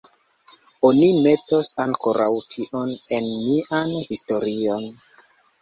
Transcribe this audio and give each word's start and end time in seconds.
Oni 0.87 1.09
metos 1.25 1.69
ankoraŭ 1.83 2.29
tion 2.53 2.97
en 3.19 3.29
mian 3.45 3.95
historion. 4.09 4.93